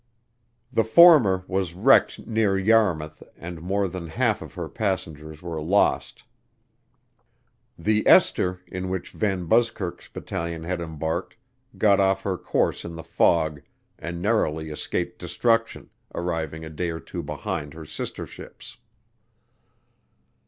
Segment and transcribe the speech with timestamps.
[0.73, 6.23] The former was wrecked near Yarmouth and more than half of her passengers were lost.
[7.77, 11.37] The "Esther," in which VanBuskirk's battalion had embarked,
[11.77, 13.61] got off her course in the fog
[13.99, 18.77] and narrowly escaped destruction, arriving a day or two behind her sister ships.